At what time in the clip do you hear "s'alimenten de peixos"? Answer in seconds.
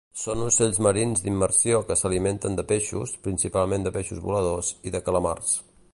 2.01-3.13